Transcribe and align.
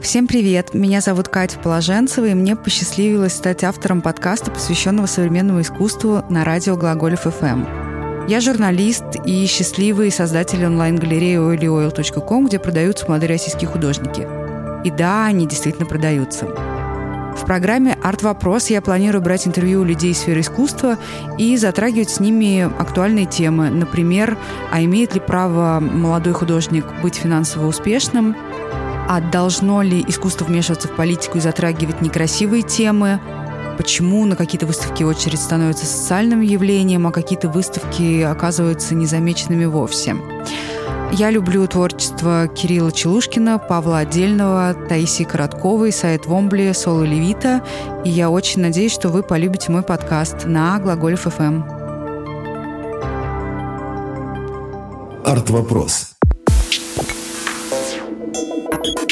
Всем 0.00 0.28
привет! 0.28 0.74
Меня 0.74 1.00
зовут 1.00 1.28
Катя 1.28 1.58
Положенцева, 1.58 2.26
и 2.26 2.34
мне 2.34 2.54
посчастливилось 2.54 3.34
стать 3.34 3.64
автором 3.64 4.00
подкаста, 4.00 4.50
посвященного 4.52 5.06
современному 5.06 5.60
искусству 5.60 6.24
на 6.30 6.44
радио 6.44 6.76
Глаголев 6.76 7.26
FM. 7.26 8.28
Я 8.28 8.40
журналист 8.40 9.04
и 9.26 9.44
счастливый 9.46 10.12
создатель 10.12 10.64
онлайн-галереи 10.64 11.38
oilyoil.com, 11.38 12.46
где 12.46 12.60
продаются 12.60 13.06
молодые 13.08 13.30
российские 13.30 13.68
художники. 13.68 14.26
И 14.84 14.90
да, 14.90 15.26
они 15.26 15.46
действительно 15.46 15.86
продаются. 15.86 16.46
В 16.46 17.44
программе 17.44 17.98
«Арт-вопрос» 18.02 18.70
я 18.70 18.80
планирую 18.80 19.20
брать 19.20 19.48
интервью 19.48 19.80
у 19.80 19.84
людей 19.84 20.12
из 20.12 20.18
сферы 20.18 20.40
искусства 20.40 20.96
и 21.38 21.56
затрагивать 21.56 22.10
с 22.10 22.20
ними 22.20 22.62
актуальные 22.80 23.26
темы. 23.26 23.68
Например, 23.68 24.38
а 24.70 24.80
имеет 24.80 25.14
ли 25.14 25.20
право 25.20 25.80
молодой 25.80 26.34
художник 26.34 26.86
быть 27.02 27.16
финансово 27.16 27.66
успешным– 27.66 28.36
а 29.08 29.20
должно 29.20 29.80
ли 29.80 30.04
искусство 30.06 30.44
вмешиваться 30.44 30.86
в 30.86 30.94
политику 30.94 31.38
и 31.38 31.40
затрагивать 31.40 32.02
некрасивые 32.02 32.62
темы? 32.62 33.20
Почему 33.78 34.26
на 34.26 34.36
какие-то 34.36 34.66
выставки 34.66 35.02
очередь 35.02 35.40
становится 35.40 35.86
социальным 35.86 36.42
явлением, 36.42 37.06
а 37.06 37.12
какие-то 37.12 37.48
выставки 37.48 38.20
оказываются 38.22 38.94
незамеченными 38.94 39.64
вовсе? 39.64 40.16
Я 41.12 41.30
люблю 41.30 41.66
творчество 41.66 42.48
Кирилла 42.48 42.92
Челушкина, 42.92 43.58
Павла 43.58 43.98
Отдельного, 43.98 44.74
Таисии 44.74 45.24
Коротковой, 45.24 45.90
Сайт 45.90 46.26
Вомбли, 46.26 46.70
Соло 46.72 47.04
Левита. 47.04 47.64
И 48.04 48.10
я 48.10 48.28
очень 48.28 48.60
надеюсь, 48.60 48.92
что 48.92 49.08
вы 49.08 49.22
полюбите 49.22 49.72
мой 49.72 49.82
подкаст 49.82 50.44
на 50.44 50.78
Глаголев 50.78 51.22
ФМ. 51.22 51.62
Арт-вопрос. 55.24 56.17
Thank 58.38 58.98
you. 59.00 59.07